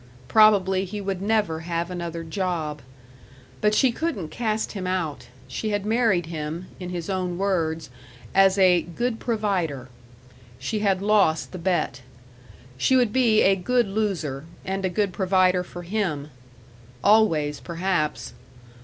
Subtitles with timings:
[0.27, 2.81] Probably he would never have another job.
[3.61, 5.27] But she couldn't cast him out.
[5.47, 7.91] She had married him, in his own words,
[8.33, 9.89] as a "good provider."
[10.57, 12.01] She had lost the bet;
[12.79, 16.31] she would be a good loser and a good provider for him....
[17.03, 18.33] Always, perhaps....